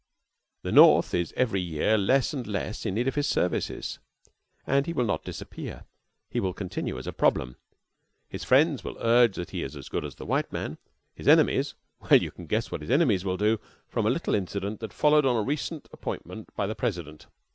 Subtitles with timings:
[0.63, 3.99] The North is every year less and less in need of his services.
[4.65, 5.83] And he will not disappear.
[6.27, 7.55] He will continue as a problem.
[8.27, 10.79] His friends will urge that he is as good as the white man.
[11.13, 11.75] His enemies
[12.09, 15.23] well, you can guess what his enemies will do from a little incident that followed
[15.27, 17.27] on a recent appointment by the President.